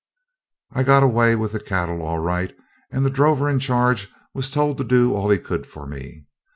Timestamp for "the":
1.51-1.59, 3.05-3.11